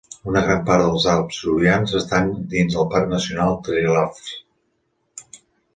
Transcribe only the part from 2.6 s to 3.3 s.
del Parc